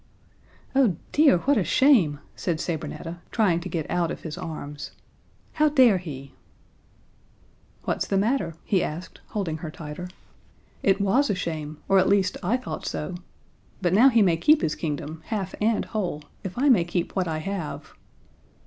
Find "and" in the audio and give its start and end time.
15.61-15.85